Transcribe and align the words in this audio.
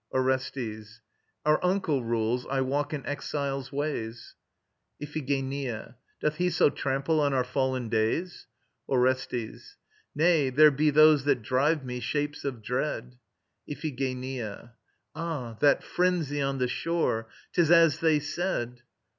ORESTES. 0.15 0.99
Our 1.45 1.63
uncle 1.63 2.03
rules. 2.03 2.47
I 2.47 2.61
walk 2.61 2.91
an 2.91 3.05
exile's 3.05 3.71
ways. 3.71 4.33
IPHIGENIA. 4.99 5.95
Doth 6.19 6.37
he 6.37 6.49
so 6.49 6.71
trample 6.71 7.19
on 7.21 7.35
our 7.35 7.43
fallen 7.43 7.87
days? 7.87 8.47
ORESTES. 8.89 9.77
Nay: 10.15 10.49
there 10.49 10.71
be 10.71 10.89
those 10.89 11.25
that 11.25 11.43
drive 11.43 11.85
me, 11.85 11.99
Shapes 11.99 12.43
of 12.43 12.63
Dread. 12.63 13.19
IPHIGENIA. 13.69 14.71
Ah! 15.13 15.55
That 15.59 15.83
frenzy 15.83 16.41
on 16.41 16.57
the 16.57 16.67
shore! 16.67 17.27
'Tis 17.53 17.69
as 17.69 17.99
they 17.99 18.17
said... 18.19 18.81